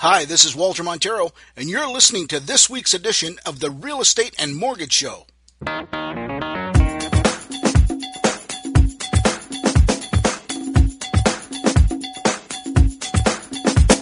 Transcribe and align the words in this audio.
Hi, 0.00 0.24
this 0.24 0.44
is 0.44 0.54
Walter 0.54 0.84
Montero, 0.84 1.32
and 1.56 1.68
you're 1.68 1.90
listening 1.90 2.28
to 2.28 2.38
this 2.38 2.70
week's 2.70 2.94
edition 2.94 3.40
of 3.44 3.58
the 3.58 3.68
Real 3.68 4.00
Estate 4.00 4.32
and 4.38 4.54
Mortgage 4.54 4.92
Show. 4.92 5.26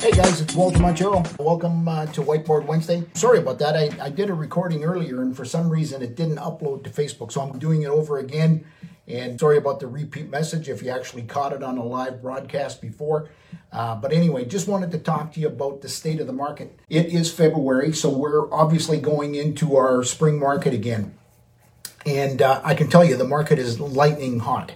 Hey 0.02 0.12
guys, 0.12 0.42
it's 0.42 0.54
Walter 0.54 0.80
Montero. 0.80 1.22
Welcome 1.38 1.88
uh, 1.88 2.04
to 2.04 2.20
Whiteboard 2.20 2.66
Wednesday. 2.66 3.02
Sorry 3.14 3.38
about 3.38 3.58
that. 3.60 3.74
I, 3.74 3.88
I 4.04 4.10
did 4.10 4.28
a 4.28 4.34
recording 4.34 4.84
earlier 4.84 5.22
and 5.22 5.34
for 5.34 5.46
some 5.46 5.70
reason 5.70 6.02
it 6.02 6.14
didn't 6.14 6.36
upload 6.36 6.84
to 6.84 6.90
Facebook, 6.90 7.32
so 7.32 7.40
I'm 7.40 7.58
doing 7.58 7.84
it 7.84 7.88
over 7.88 8.18
again. 8.18 8.66
And 9.08 9.40
sorry 9.40 9.56
about 9.56 9.80
the 9.80 9.86
repeat 9.86 10.28
message 10.28 10.68
if 10.68 10.82
you 10.82 10.90
actually 10.90 11.22
caught 11.22 11.54
it 11.54 11.62
on 11.62 11.78
a 11.78 11.84
live 11.84 12.20
broadcast 12.20 12.82
before. 12.82 13.30
Uh, 13.72 13.94
but 13.96 14.12
anyway, 14.12 14.44
just 14.44 14.68
wanted 14.68 14.90
to 14.92 14.98
talk 14.98 15.32
to 15.32 15.40
you 15.40 15.48
about 15.48 15.82
the 15.82 15.88
state 15.88 16.20
of 16.20 16.26
the 16.26 16.32
market. 16.32 16.78
It 16.88 17.06
is 17.06 17.32
February, 17.32 17.92
so 17.92 18.08
we're 18.08 18.52
obviously 18.52 18.98
going 18.98 19.34
into 19.34 19.76
our 19.76 20.02
spring 20.04 20.38
market 20.38 20.72
again. 20.72 21.14
And 22.06 22.40
uh, 22.40 22.60
I 22.64 22.74
can 22.74 22.88
tell 22.88 23.04
you 23.04 23.16
the 23.16 23.24
market 23.24 23.58
is 23.58 23.80
lightning 23.80 24.38
hot. 24.38 24.72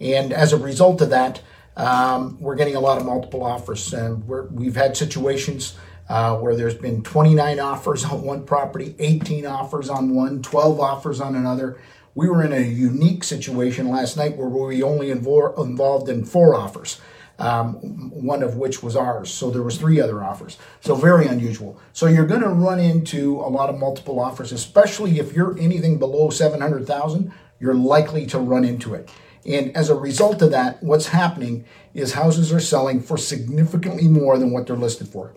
And 0.00 0.32
as 0.32 0.52
a 0.52 0.58
result 0.58 1.00
of 1.00 1.10
that, 1.10 1.40
um, 1.76 2.38
we're 2.40 2.54
getting 2.56 2.76
a 2.76 2.80
lot 2.80 2.98
of 2.98 3.06
multiple 3.06 3.42
offers. 3.42 3.92
And 3.92 4.28
we 4.28 4.66
have 4.66 4.76
had 4.76 4.96
situations 4.96 5.76
uh, 6.08 6.36
where 6.36 6.54
there's 6.54 6.74
been 6.74 7.02
29 7.02 7.58
offers 7.58 8.04
on 8.04 8.22
one 8.22 8.44
property, 8.44 8.94
18 8.98 9.46
offers 9.46 9.88
on 9.88 10.14
one, 10.14 10.42
12 10.42 10.78
offers 10.78 11.20
on 11.20 11.34
another. 11.34 11.80
We 12.14 12.28
were 12.28 12.44
in 12.44 12.52
a 12.52 12.60
unique 12.60 13.24
situation 13.24 13.88
last 13.88 14.16
night 14.16 14.36
where 14.36 14.48
we 14.48 14.82
only 14.82 15.08
invo- 15.08 15.58
involved 15.58 16.08
in 16.08 16.24
four 16.24 16.54
offers. 16.54 17.00
Um, 17.36 17.74
one 18.10 18.44
of 18.44 18.54
which 18.54 18.80
was 18.80 18.94
ours. 18.94 19.28
So 19.28 19.50
there 19.50 19.62
was 19.62 19.76
three 19.76 20.00
other 20.00 20.22
offers. 20.22 20.56
So 20.80 20.94
very 20.94 21.26
unusual. 21.26 21.80
So 21.92 22.06
you're 22.06 22.26
going 22.26 22.42
to 22.42 22.48
run 22.48 22.78
into 22.78 23.40
a 23.40 23.50
lot 23.50 23.70
of 23.70 23.76
multiple 23.76 24.20
offers, 24.20 24.52
especially 24.52 25.18
if 25.18 25.32
you're 25.32 25.58
anything 25.58 25.98
below 25.98 26.30
700,000, 26.30 27.32
you're 27.58 27.74
likely 27.74 28.24
to 28.26 28.38
run 28.38 28.64
into 28.64 28.94
it. 28.94 29.10
And 29.46 29.76
as 29.76 29.90
a 29.90 29.94
result 29.94 30.42
of 30.42 30.52
that, 30.52 30.82
what's 30.82 31.08
happening 31.08 31.64
is 31.92 32.12
houses 32.12 32.52
are 32.52 32.60
selling 32.60 33.00
for 33.00 33.16
significantly 33.16 34.08
more 34.08 34.38
than 34.38 34.50
what 34.50 34.66
they're 34.66 34.76
listed 34.76 35.08
for. 35.08 35.34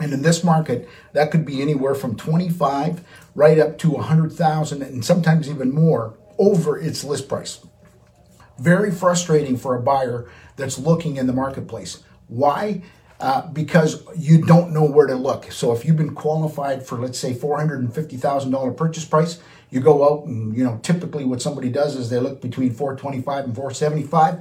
And 0.00 0.12
in 0.12 0.22
this 0.22 0.44
market, 0.44 0.88
that 1.12 1.30
could 1.30 1.44
be 1.44 1.60
anywhere 1.60 1.94
from 1.94 2.16
25 2.16 3.04
right 3.34 3.58
up 3.58 3.78
to 3.78 3.90
100,000 3.90 4.82
and 4.82 5.04
sometimes 5.04 5.48
even 5.48 5.72
more 5.72 6.14
over 6.38 6.78
its 6.78 7.02
list 7.02 7.28
price. 7.28 7.60
Very 8.58 8.90
frustrating 8.90 9.56
for 9.56 9.76
a 9.76 9.80
buyer 9.80 10.28
that's 10.56 10.78
looking 10.78 11.16
in 11.16 11.26
the 11.26 11.32
marketplace. 11.32 12.02
Why? 12.28 12.82
Uh, 13.20 13.48
because 13.48 14.04
you 14.16 14.44
don't 14.44 14.72
know 14.72 14.84
where 14.84 15.06
to 15.06 15.16
look. 15.16 15.50
So 15.50 15.72
if 15.72 15.84
you've 15.84 15.96
been 15.96 16.14
qualified 16.14 16.86
for, 16.86 16.98
let's 16.98 17.18
say, 17.18 17.34
$450,000 17.34 18.76
purchase 18.76 19.04
price, 19.04 19.40
you 19.70 19.80
go 19.80 20.04
out 20.04 20.26
and, 20.26 20.56
you 20.56 20.64
know, 20.64 20.78
typically 20.82 21.24
what 21.24 21.42
somebody 21.42 21.68
does 21.68 21.96
is 21.96 22.10
they 22.10 22.20
look 22.20 22.40
between 22.40 22.72
425 22.72 23.44
and 23.44 23.54
475. 23.54 24.40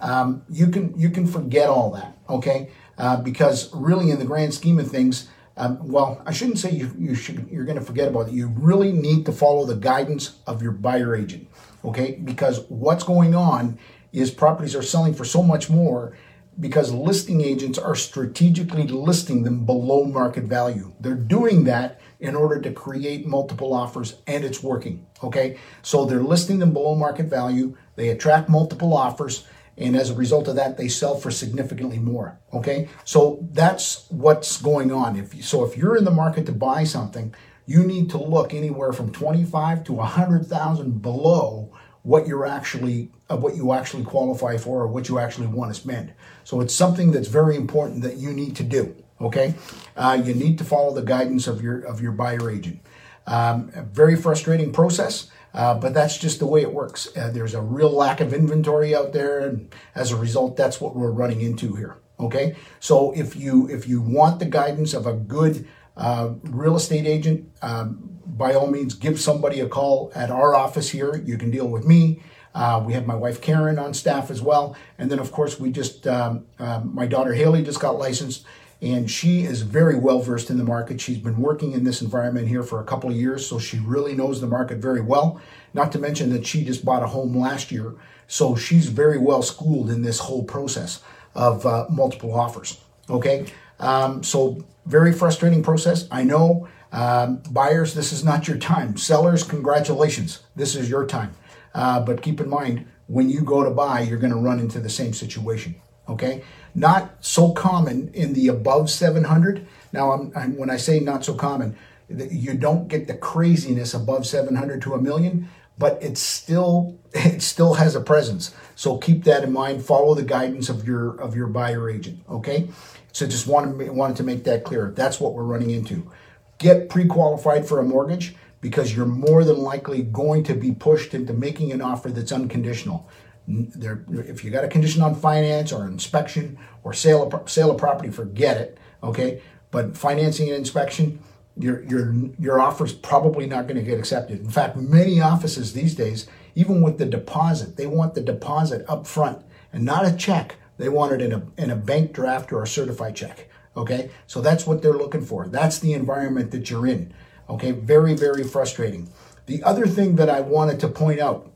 Um, 0.00 0.42
you 0.48 0.68
can 0.68 0.98
you 0.98 1.10
can 1.10 1.26
forget 1.26 1.68
all 1.68 1.90
that, 1.92 2.16
okay? 2.28 2.70
Uh, 2.96 3.16
because 3.16 3.74
really, 3.74 4.10
in 4.10 4.18
the 4.18 4.24
grand 4.24 4.54
scheme 4.54 4.78
of 4.78 4.88
things, 4.88 5.28
um, 5.58 5.88
well, 5.88 6.22
I 6.24 6.32
shouldn't 6.32 6.58
say 6.58 6.70
you, 6.70 6.94
you 6.98 7.14
should 7.14 7.48
you're 7.50 7.64
going 7.64 7.78
to 7.78 7.84
forget 7.84 8.08
about 8.08 8.28
it. 8.28 8.32
You 8.32 8.48
really 8.48 8.92
need 8.92 9.26
to 9.26 9.32
follow 9.32 9.66
the 9.66 9.76
guidance 9.76 10.38
of 10.46 10.62
your 10.62 10.72
buyer 10.72 11.14
agent, 11.16 11.48
okay? 11.84 12.12
Because 12.12 12.64
what's 12.68 13.04
going 13.04 13.34
on 13.34 13.78
is 14.12 14.30
properties 14.30 14.74
are 14.74 14.82
selling 14.82 15.14
for 15.14 15.24
so 15.24 15.42
much 15.42 15.68
more 15.68 16.16
because 16.60 16.92
listing 16.92 17.40
agents 17.40 17.78
are 17.78 17.94
strategically 17.94 18.86
listing 18.86 19.42
them 19.42 19.64
below 19.64 20.04
market 20.04 20.44
value. 20.44 20.92
They're 21.00 21.14
doing 21.14 21.64
that 21.64 22.00
in 22.20 22.34
order 22.34 22.60
to 22.60 22.72
create 22.72 23.26
multiple 23.26 23.72
offers 23.72 24.16
and 24.26 24.44
it's 24.44 24.62
working. 24.62 25.06
Okay. 25.22 25.58
So 25.82 26.04
they're 26.04 26.22
listing 26.22 26.58
them 26.58 26.72
below 26.72 26.94
market 26.94 27.26
value. 27.26 27.76
They 27.96 28.08
attract 28.08 28.48
multiple 28.48 28.92
offers. 28.92 29.46
And 29.78 29.96
as 29.96 30.10
a 30.10 30.14
result 30.14 30.48
of 30.48 30.56
that, 30.56 30.76
they 30.76 30.88
sell 30.88 31.16
for 31.16 31.30
significantly 31.30 31.98
more. 31.98 32.40
Okay. 32.52 32.88
So 33.04 33.46
that's 33.52 34.06
what's 34.10 34.60
going 34.60 34.92
on. 34.92 35.16
If 35.16 35.34
you, 35.34 35.42
so, 35.42 35.64
if 35.64 35.76
you're 35.76 35.96
in 35.96 36.04
the 36.04 36.10
market 36.10 36.46
to 36.46 36.52
buy 36.52 36.84
something, 36.84 37.34
you 37.64 37.84
need 37.84 38.10
to 38.10 38.18
look 38.18 38.54
anywhere 38.54 38.92
from 38.92 39.12
25 39.12 39.84
to 39.84 39.92
100,000 39.92 41.02
below 41.02 41.70
what 42.02 42.26
you're 42.26 42.46
actually 42.46 43.10
uh, 43.30 43.36
what 43.36 43.54
you 43.54 43.72
actually 43.72 44.02
qualify 44.04 44.56
for 44.56 44.80
or 44.80 44.86
what 44.86 45.08
you 45.08 45.18
actually 45.18 45.46
want 45.46 45.72
to 45.72 45.78
spend. 45.78 46.14
So 46.44 46.62
it's 46.62 46.74
something 46.74 47.12
that's 47.12 47.28
very 47.28 47.56
important 47.56 48.02
that 48.02 48.16
you 48.16 48.32
need 48.32 48.56
to 48.56 48.62
do. 48.62 48.96
Okay, 49.20 49.54
uh, 49.96 50.20
you 50.24 50.32
need 50.32 50.58
to 50.58 50.64
follow 50.64 50.94
the 50.94 51.02
guidance 51.02 51.46
of 51.46 51.60
your 51.60 51.80
of 51.80 52.00
your 52.00 52.12
buyer 52.12 52.50
agent. 52.50 52.80
Um, 53.28 53.70
very 53.92 54.16
frustrating 54.16 54.72
process. 54.72 55.30
Uh, 55.54 55.74
but 55.74 55.94
that's 55.94 56.18
just 56.18 56.38
the 56.38 56.46
way 56.46 56.60
it 56.60 56.72
works. 56.72 57.08
Uh, 57.16 57.30
there's 57.30 57.54
a 57.54 57.60
real 57.60 57.90
lack 57.90 58.20
of 58.20 58.34
inventory 58.34 58.94
out 58.94 59.12
there, 59.12 59.40
and 59.40 59.74
as 59.94 60.12
a 60.12 60.16
result, 60.16 60.56
that's 60.56 60.80
what 60.80 60.94
we're 60.94 61.10
running 61.10 61.40
into 61.40 61.74
here. 61.74 61.96
Okay, 62.20 62.56
so 62.80 63.12
if 63.12 63.36
you 63.36 63.68
if 63.68 63.88
you 63.88 64.00
want 64.00 64.40
the 64.40 64.44
guidance 64.44 64.92
of 64.92 65.06
a 65.06 65.12
good 65.12 65.66
uh, 65.96 66.34
real 66.42 66.76
estate 66.76 67.06
agent, 67.06 67.50
um, 67.62 68.18
by 68.26 68.54
all 68.54 68.66
means, 68.66 68.94
give 68.94 69.20
somebody 69.20 69.60
a 69.60 69.68
call 69.68 70.12
at 70.14 70.30
our 70.30 70.54
office 70.54 70.90
here. 70.90 71.16
You 71.24 71.38
can 71.38 71.50
deal 71.50 71.68
with 71.68 71.86
me. 71.86 72.22
Uh, 72.54 72.82
we 72.84 72.92
have 72.92 73.06
my 73.06 73.14
wife 73.14 73.40
Karen 73.40 73.78
on 73.78 73.94
staff 73.94 74.30
as 74.30 74.42
well, 74.42 74.76
and 74.98 75.10
then 75.10 75.18
of 75.18 75.32
course 75.32 75.60
we 75.60 75.70
just 75.70 76.06
um, 76.06 76.46
uh, 76.58 76.80
my 76.84 77.06
daughter 77.06 77.32
Haley 77.32 77.62
just 77.62 77.80
got 77.80 77.98
licensed, 77.98 78.44
and 78.80 79.10
she 79.10 79.42
is 79.42 79.62
very 79.62 79.96
well 79.96 80.20
versed 80.20 80.50
in 80.50 80.58
the 80.58 80.64
market. 80.64 81.00
She's 81.00 81.18
been 81.18 81.38
working 81.38 81.72
in 81.72 81.84
this 81.84 82.00
environment 82.00 82.48
here 82.48 82.62
for 82.62 82.80
a 82.80 82.84
couple 82.84 83.10
of 83.10 83.16
years, 83.16 83.46
so 83.46 83.58
she 83.58 83.78
really 83.78 84.14
knows 84.14 84.40
the 84.40 84.46
market 84.46 84.78
very 84.78 85.00
well. 85.00 85.40
Not 85.74 85.90
to 85.92 85.98
mention 85.98 86.30
that 86.30 86.46
she 86.46 86.64
just 86.64 86.84
bought 86.84 87.02
a 87.02 87.08
home 87.08 87.36
last 87.36 87.72
year, 87.72 87.94
so 88.28 88.54
she's 88.54 88.88
very 88.88 89.18
well 89.18 89.42
schooled 89.42 89.90
in 89.90 90.02
this 90.02 90.20
whole 90.20 90.44
process 90.44 91.02
of 91.34 91.66
uh, 91.66 91.86
multiple 91.90 92.34
offers. 92.34 92.80
Okay, 93.10 93.46
um, 93.80 94.22
so 94.22 94.64
very 94.86 95.12
frustrating 95.12 95.62
process. 95.62 96.06
I 96.10 96.24
know. 96.24 96.68
Um, 96.90 97.42
buyers, 97.50 97.94
this 97.94 98.12
is 98.12 98.24
not 98.24 98.48
your 98.48 98.56
time. 98.56 98.96
Sellers, 98.96 99.42
congratulations. 99.42 100.40
This 100.56 100.74
is 100.74 100.88
your 100.88 101.04
time. 101.06 101.34
Uh, 101.74 102.00
but 102.00 102.22
keep 102.22 102.40
in 102.40 102.48
mind, 102.48 102.86
when 103.08 103.28
you 103.28 103.42
go 103.42 103.62
to 103.62 103.70
buy, 103.70 104.00
you're 104.00 104.18
going 104.18 104.32
to 104.32 104.38
run 104.38 104.58
into 104.58 104.80
the 104.80 104.88
same 104.88 105.12
situation. 105.12 105.74
Okay, 106.08 106.42
not 106.74 107.16
so 107.20 107.52
common 107.52 108.10
in 108.14 108.32
the 108.32 108.48
above 108.48 108.90
700. 108.90 109.66
Now, 109.92 110.12
I'm, 110.12 110.32
I'm, 110.34 110.56
when 110.56 110.70
I 110.70 110.76
say 110.76 111.00
not 111.00 111.24
so 111.24 111.34
common, 111.34 111.76
you 112.08 112.54
don't 112.54 112.88
get 112.88 113.06
the 113.06 113.14
craziness 113.14 113.92
above 113.92 114.26
700 114.26 114.80
to 114.82 114.94
a 114.94 115.00
million, 115.00 115.48
but 115.76 116.02
it 116.02 116.16
still 116.16 116.98
it 117.12 117.42
still 117.42 117.74
has 117.74 117.94
a 117.94 118.00
presence. 118.00 118.54
So 118.74 118.98
keep 118.98 119.24
that 119.24 119.44
in 119.44 119.52
mind. 119.52 119.84
Follow 119.84 120.14
the 120.14 120.22
guidance 120.22 120.68
of 120.68 120.86
your 120.86 121.20
of 121.20 121.36
your 121.36 121.46
buyer 121.46 121.90
agent. 121.90 122.20
Okay, 122.28 122.68
so 123.12 123.26
just 123.26 123.46
wanted 123.46 123.90
wanted 123.90 124.16
to 124.18 124.22
make 124.22 124.44
that 124.44 124.64
clear. 124.64 124.92
That's 124.94 125.20
what 125.20 125.34
we're 125.34 125.44
running 125.44 125.70
into. 125.70 126.10
Get 126.58 126.88
pre-qualified 126.88 127.68
for 127.68 127.78
a 127.78 127.84
mortgage 127.84 128.34
because 128.60 128.94
you're 128.94 129.06
more 129.06 129.44
than 129.44 129.58
likely 129.58 130.02
going 130.02 130.42
to 130.44 130.54
be 130.54 130.72
pushed 130.72 131.14
into 131.14 131.32
making 131.32 131.70
an 131.70 131.80
offer 131.80 132.08
that's 132.08 132.32
unconditional. 132.32 133.08
There, 133.50 134.04
if 134.10 134.44
you 134.44 134.50
got 134.50 134.64
a 134.64 134.68
condition 134.68 135.00
on 135.00 135.14
finance 135.14 135.72
or 135.72 135.86
inspection 135.86 136.58
or 136.84 136.92
sale 136.92 137.22
of, 137.22 137.50
sale 137.50 137.70
of 137.70 137.78
property, 137.78 138.10
forget 138.10 138.58
it. 138.58 138.78
Okay, 139.02 139.40
but 139.70 139.96
financing 139.96 140.48
and 140.48 140.56
inspection, 140.56 141.20
your 141.56 141.82
your 141.84 142.14
your 142.38 142.60
offer 142.60 142.84
is 142.84 142.92
probably 142.92 143.46
not 143.46 143.66
going 143.66 143.76
to 143.78 143.82
get 143.82 143.98
accepted. 143.98 144.40
In 144.40 144.50
fact, 144.50 144.76
many 144.76 145.20
offices 145.20 145.72
these 145.72 145.94
days, 145.94 146.28
even 146.54 146.82
with 146.82 146.98
the 146.98 147.06
deposit, 147.06 147.76
they 147.76 147.86
want 147.86 148.14
the 148.14 148.20
deposit 148.20 148.84
up 148.86 149.06
front 149.06 149.38
and 149.72 149.82
not 149.82 150.06
a 150.06 150.14
check. 150.14 150.56
They 150.76 150.90
want 150.90 151.12
it 151.12 151.22
in 151.22 151.32
a 151.32 151.42
in 151.56 151.70
a 151.70 151.76
bank 151.76 152.12
draft 152.12 152.52
or 152.52 152.62
a 152.62 152.66
certified 152.66 153.16
check. 153.16 153.48
Okay, 153.76 154.10
so 154.26 154.40
that's 154.40 154.66
what 154.66 154.82
they're 154.82 154.92
looking 154.92 155.24
for. 155.24 155.46
That's 155.48 155.78
the 155.78 155.94
environment 155.94 156.50
that 156.50 156.68
you're 156.68 156.86
in. 156.86 157.14
Okay, 157.48 157.70
very, 157.70 158.14
very 158.14 158.44
frustrating. 158.44 159.08
The 159.46 159.62
other 159.62 159.86
thing 159.86 160.16
that 160.16 160.28
I 160.28 160.40
wanted 160.40 160.80
to 160.80 160.88
point 160.88 161.20
out, 161.20 161.50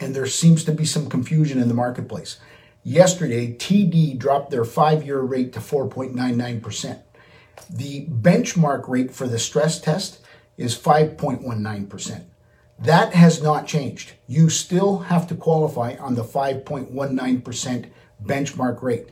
and 0.00 0.14
there 0.14 0.26
seems 0.26 0.64
to 0.64 0.72
be 0.72 0.84
some 0.84 1.08
confusion 1.08 1.60
in 1.60 1.68
the 1.68 1.74
marketplace. 1.74 2.38
Yesterday, 2.82 3.54
TD 3.54 4.18
dropped 4.18 4.50
their 4.50 4.64
five 4.64 5.04
year 5.04 5.20
rate 5.20 5.52
to 5.52 5.60
4.99%. 5.60 7.02
The 7.68 8.06
benchmark 8.06 8.88
rate 8.88 9.12
for 9.12 9.28
the 9.28 9.38
stress 9.38 9.80
test 9.80 10.20
is 10.56 10.76
5.19%. 10.76 12.24
That 12.78 13.12
has 13.12 13.42
not 13.42 13.66
changed. 13.66 14.12
You 14.26 14.48
still 14.48 15.00
have 15.00 15.26
to 15.28 15.34
qualify 15.34 15.96
on 16.00 16.14
the 16.14 16.24
5.19% 16.24 17.90
benchmark 18.24 18.82
rate. 18.82 19.08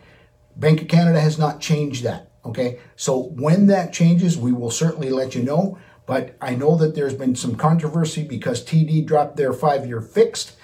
Bank 0.56 0.82
of 0.82 0.88
Canada 0.88 1.20
has 1.20 1.38
not 1.38 1.61
changed 1.61 2.02
that. 2.05 2.31
Okay, 2.44 2.79
so 2.96 3.25
when 3.25 3.67
that 3.67 3.93
changes, 3.93 4.38
we 4.38 4.52
will 4.52 4.70
certainly 4.70 5.11
let 5.11 5.35
you 5.35 5.43
know. 5.43 5.79
But 6.06 6.35
I 6.40 6.55
know 6.55 6.76
that 6.76 6.94
there's 6.94 7.12
been 7.12 7.37
some 7.37 7.56
controversy 7.56 8.25
because 8.25 8.64
TD 8.64 9.05
dropped 9.05 9.37
their 9.37 9.52
five 9.52 9.87
year 9.87 10.00
fixed. 10.00 10.56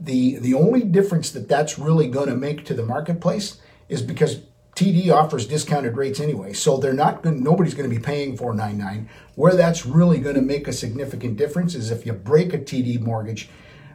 The, 0.00 0.38
the 0.38 0.54
only 0.54 0.82
difference 0.82 1.30
that 1.32 1.48
that's 1.48 1.78
really 1.78 2.08
going 2.08 2.28
to 2.28 2.36
make 2.36 2.64
to 2.66 2.74
the 2.74 2.84
marketplace 2.84 3.60
is 3.88 4.00
because 4.00 4.40
TD 4.80 5.12
offers 5.14 5.46
discounted 5.46 5.96
rates 5.96 6.20
anyway, 6.20 6.54
so 6.54 6.78
they're 6.78 6.94
not 6.94 7.22
going. 7.22 7.42
Nobody's 7.42 7.74
going 7.74 7.88
to 7.88 7.94
be 7.94 8.00
paying 8.00 8.34
499. 8.36 9.10
Where 9.34 9.54
that's 9.54 9.84
really 9.84 10.18
going 10.20 10.36
to 10.36 10.40
make 10.42 10.66
a 10.68 10.72
significant 10.72 11.36
difference 11.36 11.74
is 11.74 11.90
if 11.90 12.06
you 12.06 12.14
break 12.14 12.54
a 12.54 12.58
TD 12.58 13.00
mortgage, 13.00 13.50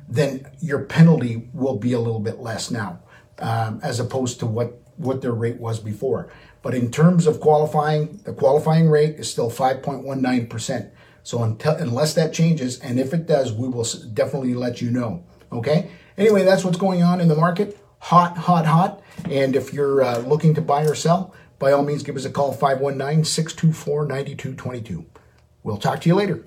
then 0.08 0.48
your 0.60 0.84
penalty 0.84 1.50
will 1.54 1.78
be 1.78 1.94
a 1.94 2.00
little 2.00 2.20
bit 2.20 2.40
less 2.40 2.70
now, 2.70 3.00
um, 3.40 3.80
as 3.82 4.00
opposed 4.00 4.40
to 4.42 4.46
what 4.46 4.80
what 4.98 5.22
their 5.22 5.32
rate 5.32 5.60
was 5.60 5.80
before. 5.80 6.30
But 6.62 6.76
in 6.76 6.92
terms 6.92 7.26
of 7.26 7.40
qualifying, 7.40 8.20
the 8.24 8.34
qualifying 8.34 8.90
rate 8.90 9.16
is 9.16 9.30
still 9.30 9.50
5.19 9.50 10.50
percent. 10.50 10.92
So 11.24 11.42
until, 11.42 11.74
unless 11.74 12.14
that 12.14 12.32
changes, 12.32 12.80
and 12.80 13.00
if 13.00 13.12
it 13.12 13.26
does, 13.26 13.52
we 13.52 13.68
will 13.68 13.88
definitely 14.14 14.54
let 14.54 14.82
you 14.82 14.92
know. 14.92 15.24
Okay. 15.56 15.90
Anyway, 16.18 16.44
that's 16.44 16.64
what's 16.64 16.78
going 16.78 17.04
on 17.04 17.20
in 17.22 17.28
the 17.28 17.36
market. 17.36 17.78
Hot, 18.00 18.38
hot, 18.38 18.66
hot. 18.66 19.02
And 19.30 19.56
if 19.56 19.74
you're 19.74 20.04
uh, 20.04 20.20
looking 20.20 20.54
to 20.56 20.62
buy 20.62 20.84
or 20.84 20.96
sell, 20.96 21.34
by 21.60 21.72
all 21.72 21.84
means, 21.84 22.04
give 22.04 22.16
us 22.16 22.26
a 22.26 22.30
call 22.30 22.52
519 22.54 23.24
624 23.24 24.06
9222. 24.06 25.06
We'll 25.64 25.78
talk 25.78 26.02
to 26.02 26.10
you 26.10 26.16
later. 26.16 26.44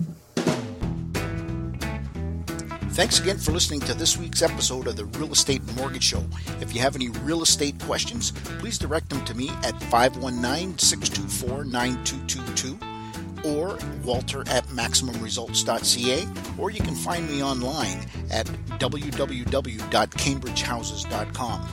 Thanks 2.92 3.20
again 3.20 3.38
for 3.38 3.52
listening 3.52 3.80
to 3.80 3.94
this 3.94 4.16
week's 4.16 4.42
episode 4.42 4.88
of 4.88 4.96
the 4.96 5.04
Real 5.04 5.30
Estate 5.32 5.62
Mortgage 5.76 6.02
Show. 6.02 6.24
If 6.60 6.74
you 6.74 6.80
have 6.80 6.96
any 6.96 7.10
real 7.10 7.42
estate 7.42 7.78
questions, 7.80 8.32
please 8.58 8.76
direct 8.76 9.10
them 9.10 9.24
to 9.24 9.34
me 9.34 9.50
at 9.62 9.80
519 9.84 10.78
624 10.78 11.64
9222 11.64 12.97
or 13.44 13.76
walter 14.04 14.42
at 14.48 14.64
maximumresults.ca, 14.68 16.28
or 16.58 16.70
you 16.70 16.80
can 16.80 16.94
find 16.94 17.28
me 17.28 17.42
online 17.42 18.06
at 18.30 18.46
www.cambridgehouses.com. 18.78 21.68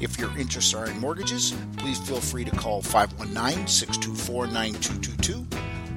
If 0.00 0.18
your 0.18 0.36
interests 0.38 0.74
are 0.74 0.86
in 0.86 0.98
mortgages, 0.98 1.54
please 1.76 1.98
feel 1.98 2.20
free 2.20 2.44
to 2.44 2.50
call 2.50 2.82
519 2.82 3.66
624 3.66 4.46
9222 4.48 5.46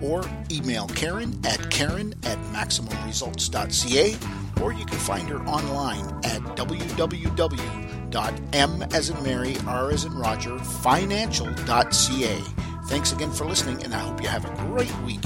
or 0.02 0.24
email 0.52 0.88
Karen 0.88 1.40
at 1.46 1.72
karen 1.72 2.14
at 2.24 2.38
maximumresults.ca, 2.54 4.18
or 4.62 4.74
you 4.74 4.86
can 4.86 5.00
find 5.00 5.30
her 5.30 5.40
online 5.46 6.06
at 6.26 6.42
www.m 6.58 7.86
as 8.94 9.10
in 9.10 9.24
Mary, 9.24 9.56
R 9.68 9.92
as 9.92 10.06
in 10.06 10.14
Roger, 10.14 10.58
financial.ca. 10.60 12.40
Thanks 12.88 13.12
again 13.12 13.32
for 13.32 13.46
listening, 13.46 13.84
and 13.84 13.96
I 13.96 14.00
hope 14.00 14.22
you 14.22 14.28
have 14.28 14.46
a 14.46 14.56
great 14.68 14.96
week. 15.00 15.24